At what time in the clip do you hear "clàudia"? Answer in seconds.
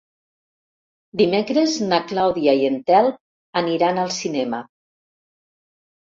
2.11-2.55